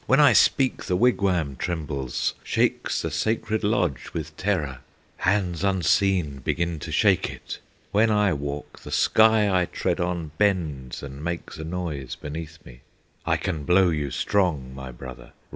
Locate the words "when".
0.07-0.19, 7.91-8.09